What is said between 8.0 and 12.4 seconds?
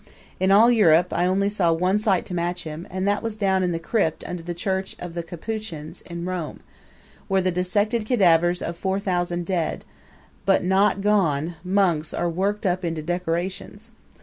cadavers of four thousand dead but not gone monks are